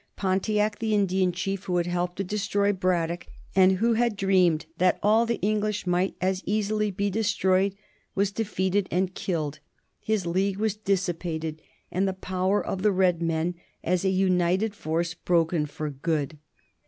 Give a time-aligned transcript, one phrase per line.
[0.15, 4.97] Pontiac, the Indian chief who had helped to destroy Braddock, and who had dreamed that
[5.03, 7.75] all the English might as easily be destroyed,
[8.15, 9.59] was defeated and killed;
[9.99, 11.61] his league was dissipated,
[11.91, 13.53] and the power of the red men
[13.83, 16.39] as a united force broken for good.